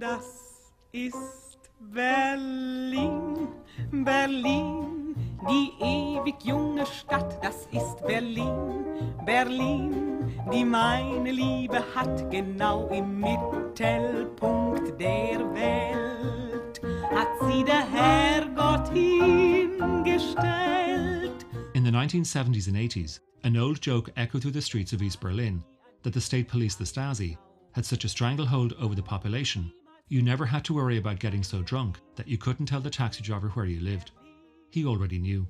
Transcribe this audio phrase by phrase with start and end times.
[0.00, 3.48] Das ist Berlin,
[3.92, 5.14] Berlin,
[5.46, 8.82] die ewig junge Stadt, das ist Berlin,
[9.26, 16.80] Berlin, die meine Liebe hat, genau im Mittelpunkt der Welt
[17.14, 21.44] hat sie der Herrgott hingestellt.
[21.74, 25.62] In the 1970s and 80s, an old joke echoed through the streets of East Berlin
[26.04, 27.36] that the state police, the Stasi,
[27.74, 29.72] had such a stranglehold over the population,
[30.08, 33.22] you never had to worry about getting so drunk that you couldn't tell the taxi
[33.22, 34.12] driver where you lived.
[34.70, 35.46] He already knew.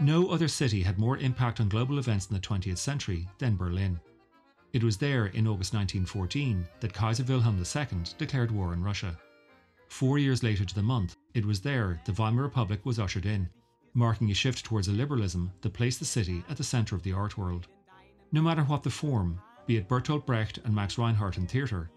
[0.00, 3.98] No other city had more impact on global events in the 20th century than Berlin.
[4.72, 9.18] It was there in August 1914 that Kaiser Wilhelm II declared war on Russia.
[9.88, 13.48] Four years later to the month, it was there the Weimar Republic was ushered in,
[13.94, 17.12] marking a shift towards a liberalism that placed the city at the centre of the
[17.12, 17.66] art world.
[18.32, 21.90] No matter what the form, be it Bertolt Brecht and Max Reinhardt in theatre,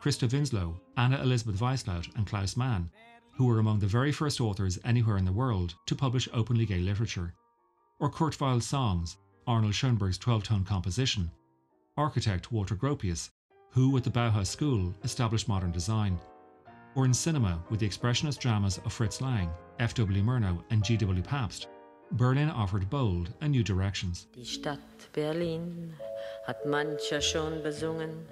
[0.00, 2.90] Christa Winsloe, Anna Elizabeth Weislaut, and Klaus Mann,
[3.34, 6.80] who were among the very first authors anywhere in the world to publish openly gay
[6.80, 7.34] literature,
[8.00, 11.30] or Kurt Weill's songs, Arnold Schoenberg's 12 tone composition,
[11.96, 13.30] architect Walter Gropius,
[13.70, 16.18] who with the Bauhaus School established modern design,
[16.94, 20.22] or in cinema with the expressionist dramas of Fritz Lang, F.W.
[20.22, 21.22] Murnau, and G.W.
[21.22, 21.68] Pabst,
[22.12, 24.26] Berlin offered bold and new directions.
[24.34, 24.78] Die Stadt
[25.12, 25.94] Berlin
[26.46, 28.26] hat mancher schon besungen,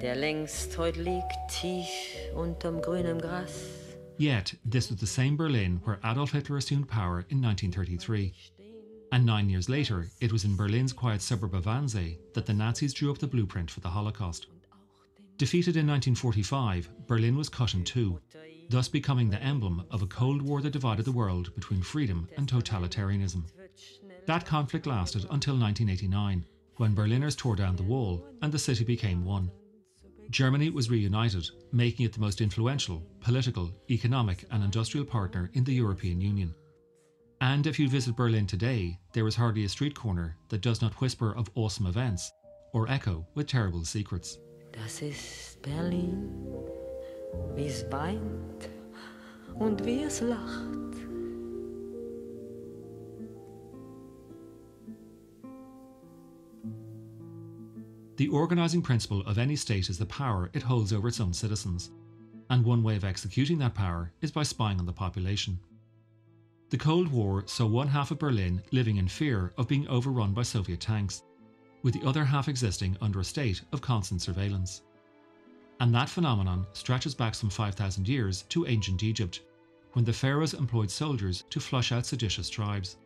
[0.00, 1.88] der längst heut liegt tief
[2.34, 3.80] unterm grünen Gras.
[4.18, 8.34] Yet, this was the same Berlin where Adolf Hitler assumed power in 1933.
[9.12, 12.92] And nine years later, it was in Berlin's quiet suburb of Wannsee that the Nazis
[12.92, 14.46] drew up the blueprint for the Holocaust.
[15.40, 18.20] Defeated in 1945, Berlin was cut in two,
[18.68, 22.46] thus becoming the emblem of a Cold War that divided the world between freedom and
[22.46, 23.44] totalitarianism.
[24.26, 26.44] That conflict lasted until 1989,
[26.76, 29.50] when Berliners tore down the wall and the city became one.
[30.28, 35.72] Germany was reunited, making it the most influential political, economic, and industrial partner in the
[35.72, 36.54] European Union.
[37.40, 41.00] And if you visit Berlin today, there is hardly a street corner that does not
[41.00, 42.30] whisper of awesome events
[42.74, 44.38] or echo with terrible secrets.
[44.72, 46.28] Das ist Berlin,
[47.90, 48.68] weint
[49.54, 50.80] und wie es lacht.
[58.16, 61.90] The organising principle of any state is the power it holds over its own citizens,
[62.50, 65.58] and one way of executing that power is by spying on the population.
[66.70, 70.42] The Cold War saw one half of Berlin living in fear of being overrun by
[70.42, 71.22] Soviet tanks,
[71.82, 74.82] with the other half existing under a state of constant surveillance.
[75.80, 79.40] And that phenomenon stretches back some 5,000 years to ancient Egypt,
[79.92, 82.96] when the pharaohs employed soldiers to flush out seditious tribes.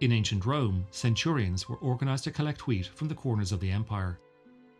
[0.00, 4.18] In ancient Rome, centurions were organised to collect wheat from the corners of the empire.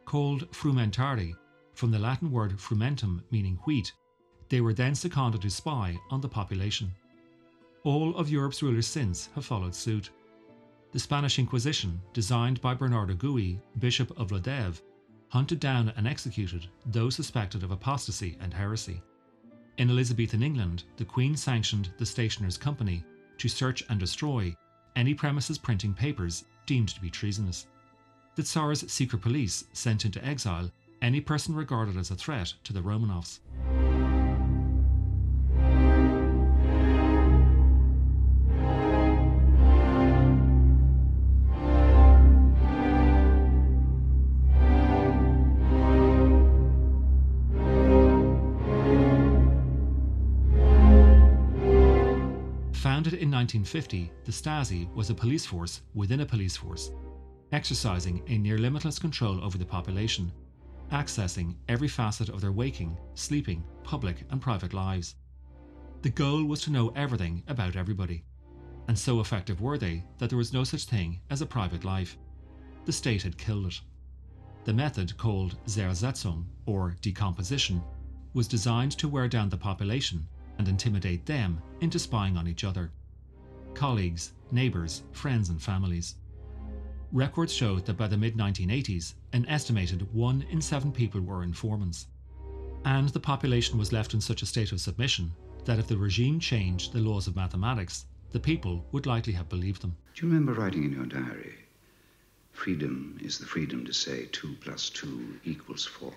[0.05, 1.35] Called frumentari,
[1.75, 3.93] from the Latin word frumentum meaning wheat,
[4.49, 6.93] they were then seconded to spy on the population.
[7.85, 10.11] All of Europe's rulers since have followed suit.
[10.97, 14.81] The Spanish Inquisition, designed by Bernardo Gui, Bishop of Lodève,
[15.29, 19.03] hunted down and executed those suspected of apostasy and heresy.
[19.77, 23.05] In Elizabethan England, the Queen sanctioned the Stationers' Company
[23.37, 24.57] to search and destroy
[24.97, 27.67] any premises printing papers deemed to be treasonous.
[28.35, 32.81] The Tsar's secret police sent into exile any person regarded as a threat to the
[32.81, 33.41] Romanovs.
[53.07, 56.91] Founded in 1950, the Stasi was a police force within a police force,
[57.53, 60.33] exercising a near limitless control over the population,
[60.91, 65.15] accessing every facet of their waking, sleeping, public, and private lives.
[66.03, 68.25] The goal was to know everything about everybody,
[68.89, 72.19] and so effective were they that there was no such thing as a private life.
[72.87, 73.81] The state had killed it.
[74.65, 77.85] The method, called Zersetzung, or decomposition,
[78.35, 80.27] was designed to wear down the population
[80.59, 82.91] and intimidate them into spying on each other
[83.77, 86.15] colleagues, neighbours, friends, and families.
[87.13, 92.07] Records showed that by the mid 1980s, an estimated one in seven people were informants.
[92.87, 95.31] And the population was left in such a state of submission
[95.67, 99.83] that if the regime changed the laws of mathematics, the people would likely have believed
[99.83, 99.95] them.
[100.15, 101.55] Do you remember writing in your diary?
[102.53, 106.13] Freedom is the freedom to say 2 plus 2 equals 4.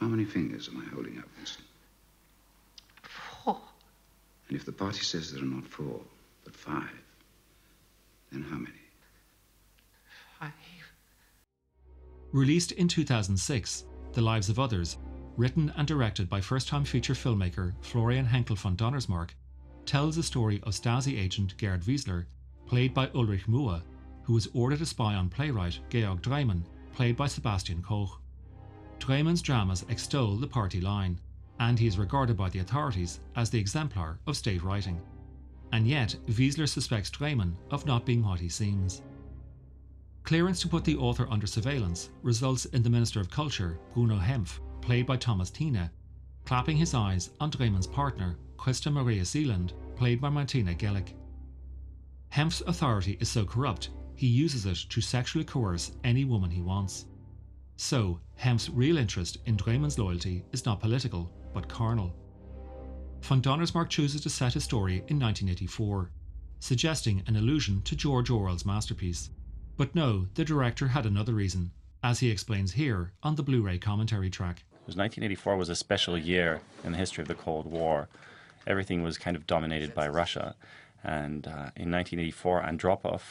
[0.00, 1.64] How many fingers am I holding up, Winston?
[4.44, 4.50] Four.
[4.50, 6.00] And if the party says there are not four,
[6.44, 6.90] but five,
[8.30, 8.74] then how many?
[10.40, 10.52] Five.
[12.32, 14.98] Released in 2006, The Lives of Others,
[15.36, 19.30] written and directed by first time feature filmmaker Florian Henckel von Donnersmarck,
[19.86, 22.26] tells the story of Stasi agent Gerd Wiesler,
[22.66, 23.82] played by Ulrich Muhe,
[24.24, 26.64] who was ordered to spy on playwright Georg Dreymann,
[26.94, 28.20] played by Sebastian Koch.
[28.98, 31.20] Dreymann's dramas extol the party line,
[31.60, 35.00] and he is regarded by the authorities as the exemplar of state writing.
[35.72, 39.02] And yet, Wiesler suspects Dreymann of not being what he seems.
[40.22, 44.58] Clearance to put the author under surveillance results in the Minister of Culture, Bruno Hempf,
[44.80, 45.90] played by Thomas Thiener,
[46.44, 51.14] clapping his eyes on Dreymann's partner, Christa Maria Sieland, played by Martina Gelich.
[52.32, 57.06] Hempf's authority is so corrupt, he uses it to sexually coerce any woman he wants.
[57.76, 62.12] So, Hempf's real interest in Dreymann's loyalty is not political, but carnal.
[63.22, 66.10] Von Donnersmarck chooses to set his story in 1984,
[66.60, 69.30] suggesting an allusion to George Orwell's masterpiece.
[69.78, 71.70] But no, the director had another reason,
[72.02, 74.64] as he explains here on the Blu ray commentary track.
[74.86, 78.08] 1984 was a special year in the history of the Cold War.
[78.66, 80.54] Everything was kind of dominated by Russia.
[81.02, 83.22] And uh, in 1984, Andropov,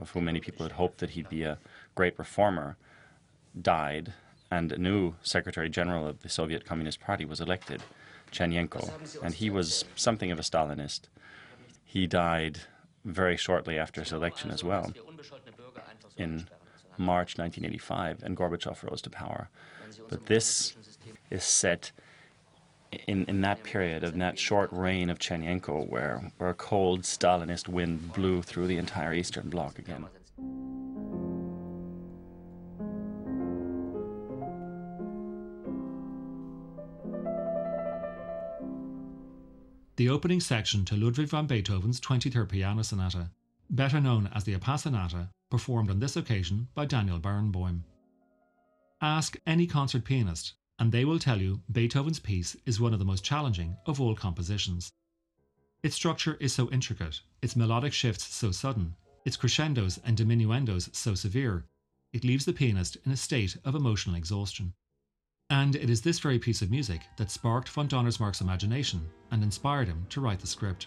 [0.00, 1.58] of whom many people had hoped that he'd be a
[1.94, 2.76] great reformer,
[3.60, 4.14] died,
[4.54, 7.82] and a new Secretary General of the Soviet Communist Party was elected,
[8.30, 8.88] Chernenko,
[9.22, 11.02] and he was something of a Stalinist.
[11.84, 12.60] He died
[13.04, 14.92] very shortly after his election as well,
[16.16, 16.46] in
[16.96, 19.48] March 1985, and Gorbachev rose to power.
[20.08, 20.76] But this
[21.30, 21.90] is set
[23.08, 27.68] in, in that period, of that short reign of Chernenko, where, where a cold Stalinist
[27.68, 30.06] wind blew through the entire Eastern Bloc again.
[39.96, 43.30] The opening section to Ludwig van Beethoven's 23rd Piano Sonata,
[43.70, 47.80] better known as the Appassionata, performed on this occasion by Daniel Barenboim.
[49.00, 53.04] Ask any concert pianist, and they will tell you Beethoven's piece is one of the
[53.04, 54.90] most challenging of all compositions.
[55.84, 61.14] Its structure is so intricate, its melodic shifts so sudden, its crescendos and diminuendos so
[61.14, 61.66] severe,
[62.12, 64.74] it leaves the pianist in a state of emotional exhaustion.
[65.50, 69.88] And it is this very piece of music that sparked von Donnersmarck's imagination and inspired
[69.88, 70.86] him to write the script.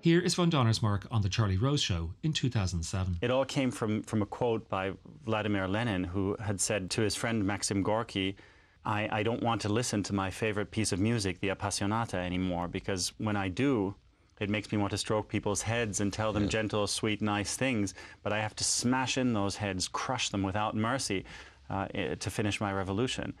[0.00, 3.18] Here is von Donnersmarck on The Charlie Rose Show in 2007.
[3.20, 4.92] It all came from, from a quote by
[5.24, 8.36] Vladimir Lenin, who had said to his friend Maxim Gorky,
[8.84, 12.66] I, I don't want to listen to my favorite piece of music, the Appassionata, anymore,
[12.66, 13.94] because when I do,
[14.40, 17.94] it makes me want to stroke people's heads and tell them gentle, sweet, nice things,
[18.24, 21.24] but I have to smash in those heads, crush them without mercy
[21.72, 21.86] uh,
[22.16, 23.34] to finish my revolution.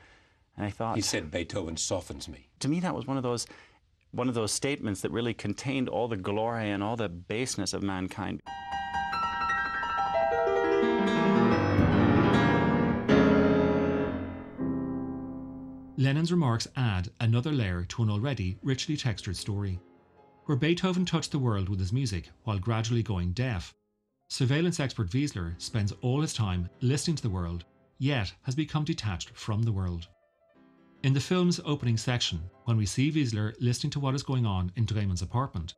[0.56, 2.48] And I thought he said Beethoven softens me.
[2.60, 3.46] To me, that was one of those
[4.10, 7.82] one of those statements that really contained all the glory and all the baseness of
[7.82, 8.42] mankind.
[15.96, 19.78] Lenin's remarks add another layer to an already richly textured story.
[20.46, 23.72] Where Beethoven touched the world with his music while gradually going deaf,
[24.28, 27.64] surveillance expert Wiesler spends all his time listening to the world
[27.98, 30.08] yet has become detached from the world.
[31.02, 34.70] In the film's opening section, when we see Wiesler listening to what is going on
[34.76, 35.74] in Dreymann's apartment,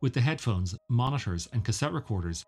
[0.00, 2.44] with the headphones, monitors, and cassette recorders,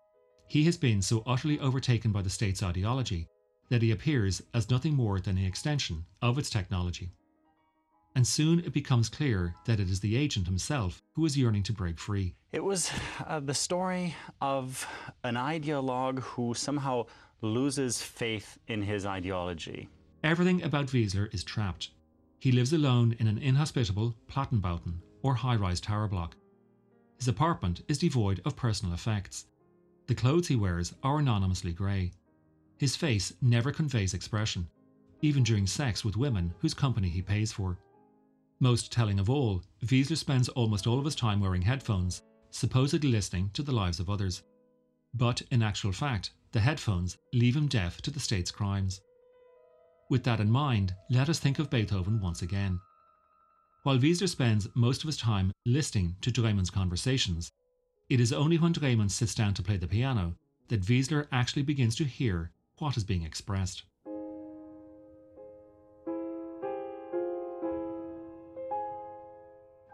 [0.47, 3.27] he has been so utterly overtaken by the state's ideology
[3.69, 7.11] that he appears as nothing more than an extension of its technology.
[8.15, 11.73] And soon it becomes clear that it is the agent himself who is yearning to
[11.73, 12.35] break free.
[12.51, 12.91] It was
[13.25, 14.87] uh, the story of
[15.23, 17.05] an ideologue who somehow
[17.41, 19.89] loses faith in his ideology.
[20.23, 21.89] Everything about Wiesler is trapped.
[22.39, 26.35] He lives alone in an inhospitable Plattenbauten or high rise tower block.
[27.17, 29.45] His apartment is devoid of personal effects.
[30.07, 32.11] The clothes he wears are anonymously grey.
[32.77, 34.67] His face never conveys expression,
[35.21, 37.77] even during sex with women whose company he pays for.
[38.59, 43.49] Most telling of all, Wiesler spends almost all of his time wearing headphones, supposedly listening
[43.53, 44.43] to the lives of others.
[45.17, 49.01] But in actual fact, the headphones leave him deaf to the state's crimes.
[50.11, 52.79] With that in mind, let us think of Beethoven once again.
[53.81, 57.51] While Wiesler spends most of his time listening to Dreymann's conversations,
[58.09, 60.35] it is only when Dreymann sits down to play the piano
[60.67, 63.83] that Wiesler actually begins to hear what is being expressed.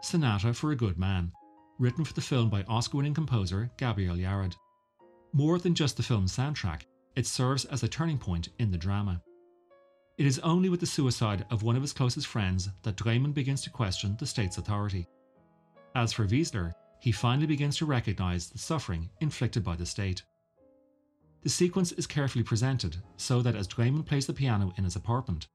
[0.02, 1.32] Sonata for a Good Man,
[1.78, 4.54] written for the film by Oscar winning composer Gabriel Yared.
[5.36, 6.82] More than just the film's soundtrack,
[7.16, 9.20] it serves as a turning point in the drama.
[10.16, 13.60] It is only with the suicide of one of his closest friends that Dreymann begins
[13.62, 15.08] to question the state's authority.
[15.96, 20.22] As for Wiesler, he finally begins to recognize the suffering inflicted by the state.
[21.42, 25.48] The sequence is carefully presented so that as Dreymann plays the piano in his apartment,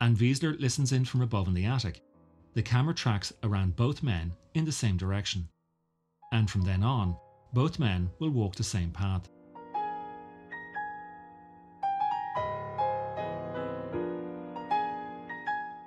[0.00, 2.00] and Wiesler listens in from above in the attic,
[2.54, 5.50] the camera tracks around both men in the same direction.
[6.32, 7.14] And from then on,
[7.52, 9.28] both men will walk the same path.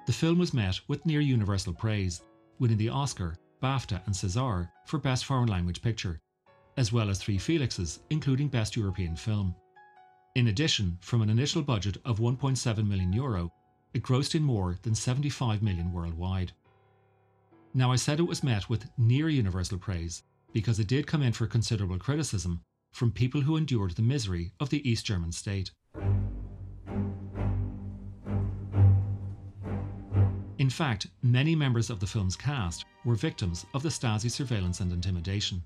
[0.08, 2.22] The film was met with near universal praise,
[2.60, 6.20] winning the Oscar, BAFTA, and César for Best Foreign Language Picture,
[6.78, 9.56] as well as three Felixes, including Best European Film.
[10.36, 13.54] In addition, from an initial budget of 1.7 million euro,
[13.94, 16.52] it grossed in more than 75 million worldwide.
[17.74, 21.34] Now, I said it was met with near universal praise because it did come in
[21.34, 25.72] for considerable criticism from people who endured the misery of the East German state.
[30.58, 34.92] In fact, many members of the film's cast were victims of the Stasi surveillance and
[34.92, 35.64] intimidation.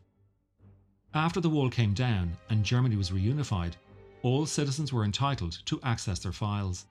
[1.14, 3.74] After the wall came down and Germany was reunified,
[4.22, 6.86] all citizens were entitled to access their files.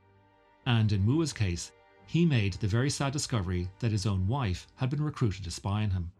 [0.66, 1.72] And in Muhe's case,
[2.06, 5.82] he made the very sad discovery that his own wife had been recruited to spy
[5.82, 6.12] on him.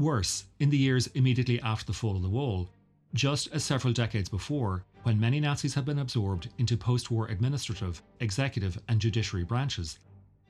[0.00, 2.70] Worse, in the years immediately after the fall of the wall,
[3.12, 8.02] just as several decades before, when many Nazis had been absorbed into post war administrative,
[8.20, 9.98] executive, and judiciary branches,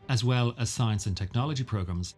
[0.09, 2.15] as well as science and technology programs,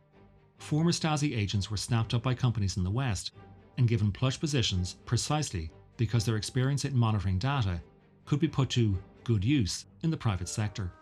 [0.58, 3.30] former Stasi agents were snapped up by companies in the West
[3.78, 7.80] and given plush positions precisely because their experience in monitoring data
[8.26, 10.92] could be put to good use in the private sector.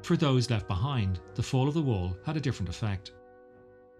[0.00, 3.12] For those left behind, the fall of the wall had a different effect.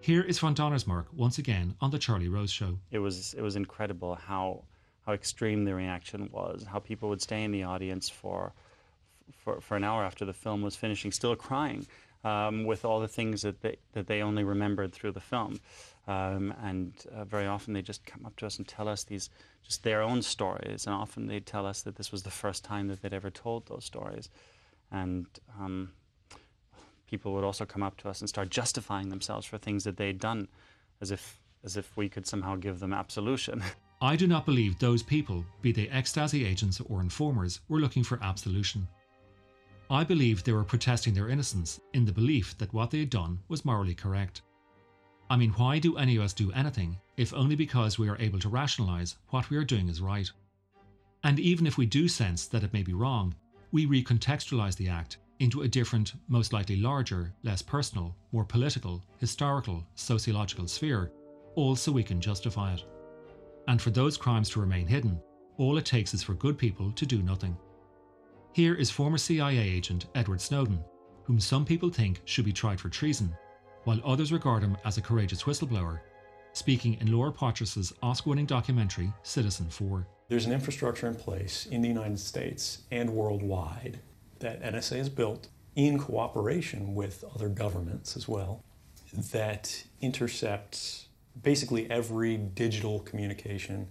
[0.03, 2.77] Here is von Donnersmarck once again on the Charlie Rose Show.
[2.91, 4.65] It was it was incredible how
[5.07, 6.65] how extreme the reaction was.
[6.65, 8.53] How people would stay in the audience for
[9.31, 11.87] for, for an hour after the film was finishing, still crying
[12.25, 15.61] um, with all the things that they that they only remembered through the film.
[16.09, 19.31] Um, and uh, very often they just come up to us and tell us these
[19.63, 22.89] just their own stories, and often they tell us that this was the first time
[22.89, 24.31] that they'd ever told those stories,
[24.91, 25.27] and
[25.61, 25.93] um,
[27.13, 30.19] people would also come up to us and start justifying themselves for things that they'd
[30.19, 30.49] done,
[31.03, 33.63] as if as if we could somehow give them absolution.
[34.01, 38.19] I do not believe those people, be they ex-Stasi agents or informers, were looking for
[38.23, 38.89] absolution.
[39.91, 43.39] I believe they were protesting their innocence in the belief that what they had done
[43.49, 44.41] was morally correct.
[45.29, 48.41] I mean, why do any of us do anything if only because we are able
[48.41, 50.31] to rationalise what we are doing is right?
[51.25, 53.35] And even if we do sense that it may be wrong,
[53.71, 59.85] we recontextualise the act into a different, most likely larger, less personal, more political, historical,
[59.97, 61.11] sociological sphere,
[61.57, 62.85] all so we can justify it.
[63.67, 65.21] And for those crimes to remain hidden,
[65.59, 67.57] all it takes is for good people to do nothing.
[68.53, 70.79] Here is former CIA agent Edward Snowden,
[71.25, 73.35] whom some people think should be tried for treason
[73.83, 75.99] while others regard him as a courageous whistleblower,
[76.53, 80.07] speaking in Laura Poitras's Oscar winning documentary Citizenfour.
[80.29, 83.99] There's an infrastructure in place in the United States and worldwide
[84.43, 88.63] that NSA has built in cooperation with other governments as well
[89.13, 91.07] that intercepts
[91.43, 93.89] basically every digital communication,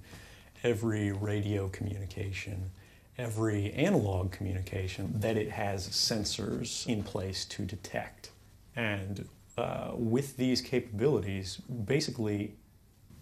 [0.63, 2.69] every radio communication,
[3.17, 8.31] every analog communication that it has sensors in place to detect.
[8.75, 9.27] And
[9.57, 12.55] uh, with these capabilities, basically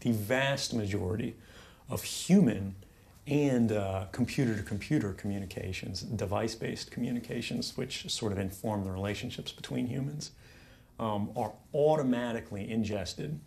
[0.01, 1.35] the vast majority
[1.89, 2.75] of human
[3.29, 3.69] and
[4.11, 10.31] computer to computer communications, device based communications, which sort of inform the relationships between humans,
[10.99, 13.39] um, are automatically ingested.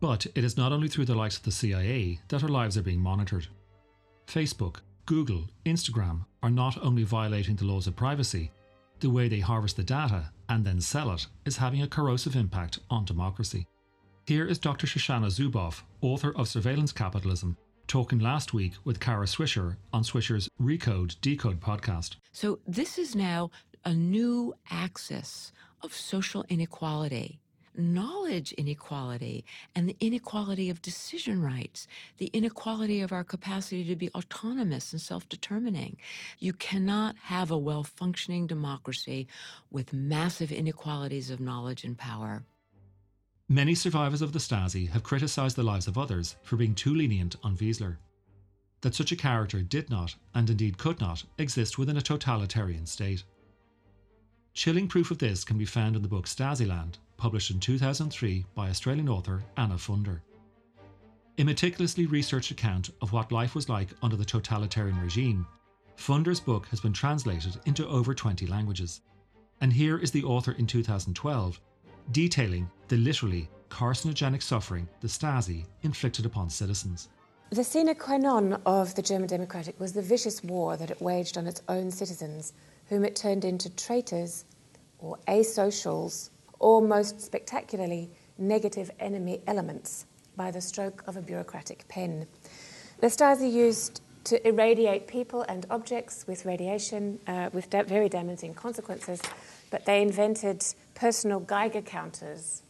[0.00, 2.82] But it is not only through the likes of the CIA that our lives are
[2.82, 3.46] being monitored.
[4.26, 8.50] Facebook, Google, Instagram are not only violating the laws of privacy,
[9.00, 12.80] the way they harvest the data and then sell it is having a corrosive impact
[12.90, 13.66] on democracy.
[14.26, 14.86] Here is Dr.
[14.86, 21.20] Shoshana Zuboff, author of Surveillance Capitalism, talking last week with Kara Swisher on Swisher's Recode
[21.20, 22.16] Decode podcast.
[22.32, 23.50] So, this is now
[23.84, 25.52] a new axis
[25.82, 27.38] of social inequality
[27.76, 31.88] knowledge inequality and the inequality of decision rights,
[32.18, 35.96] the inequality of our capacity to be autonomous and self determining.
[36.38, 39.26] You cannot have a well functioning democracy
[39.70, 42.44] with massive inequalities of knowledge and power.
[43.48, 47.36] Many survivors of the Stasi have criticised the lives of others for being too lenient
[47.42, 47.98] on Wiesler.
[48.80, 53.22] That such a character did not, and indeed could not, exist within a totalitarian state.
[54.54, 58.70] Chilling proof of this can be found in the book Stasiland published in 2003 by
[58.70, 60.20] Australian author Anna Funder.
[61.36, 65.46] A meticulously researched account of what life was like under the totalitarian regime,
[65.96, 69.02] Funder's book has been translated into over 20 languages.
[69.60, 71.60] And here is the author in 2012
[72.12, 77.08] detailing the literally carcinogenic suffering the Stasi inflicted upon citizens.
[77.50, 81.36] The sine qua non of the German Democratic was the vicious war that it waged
[81.36, 82.52] on its own citizens,
[82.88, 84.44] whom it turned into traitors
[84.98, 90.06] or asocials, or most spectacularly, negative enemy elements
[90.36, 92.26] by the stroke of a bureaucratic pen.
[93.00, 98.54] The Stasi used to irradiate people and objects with radiation uh, with da- very damaging
[98.54, 99.20] consequences,
[99.70, 100.64] but they invented
[100.94, 102.62] personal Geiger counters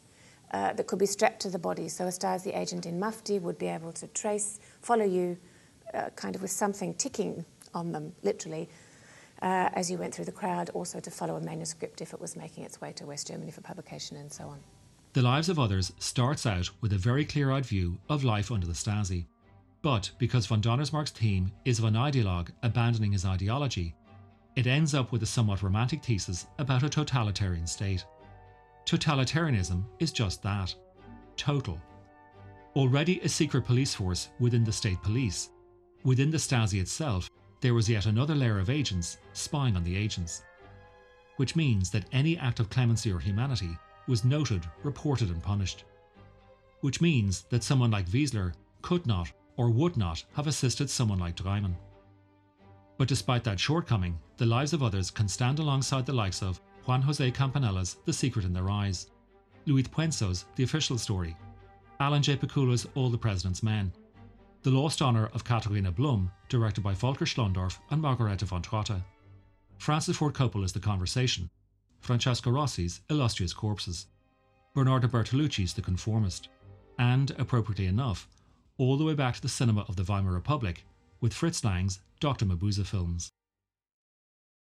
[0.53, 1.89] uh, that could be strapped to the body.
[1.89, 5.37] So a Stasi agent in Mufti would be able to trace, follow you,
[5.93, 8.69] uh, kind of with something ticking on them, literally,
[9.43, 12.37] uh, as you went through the crowd, also to follow a manuscript if it was
[12.37, 14.61] making its way to West Germany for publication and so on.
[15.13, 18.67] The Lives of Others starts out with a very clear eyed view of life under
[18.67, 19.27] the Stasi.
[19.85, 23.95] But because von Donnersmarck's theme is of an ideologue abandoning his ideology,
[24.57, 28.03] it ends up with a somewhat romantic thesis about a totalitarian state.
[28.87, 30.75] Totalitarianism is just that
[31.37, 31.79] total.
[32.75, 35.51] Already a secret police force within the state police,
[36.03, 37.29] within the Stasi itself,
[37.61, 40.45] there was yet another layer of agents spying on the agents.
[41.37, 43.77] Which means that any act of clemency or humanity
[44.09, 45.85] was noted, reported, and punished.
[46.81, 51.37] Which means that someone like Wiesler could not or would not have assisted someone like
[51.37, 51.77] Dreymann.
[52.97, 57.03] But despite that shortcoming, the lives of others can stand alongside the likes of Juan
[57.03, 59.11] Jose Campanella's The Secret in Their Eyes,
[59.67, 61.37] Luis Puenzo's The Official Story,
[62.01, 62.37] Alan J.
[62.37, 63.93] Pakula's All the President's Men,
[64.63, 69.03] The Lost Honour of Katharina Blum, directed by Volker Schlöndorff and Margarete von Trotta,
[69.79, 71.51] Francis Ford Coppola's The Conversation,
[72.01, 74.07] Francesco Rosi's Illustrious Corpses,
[74.75, 76.49] Bernardo Bertolucci's The Conformist,
[76.99, 78.29] and, appropriately enough,
[78.79, 80.85] all the way back to the cinema of the Weimar Republic
[81.21, 82.47] with Fritz Lang's Dr.
[82.47, 83.34] Mabuse films.